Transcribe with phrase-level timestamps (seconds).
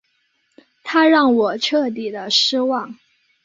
[0.83, 2.97] 他让我彻底的失望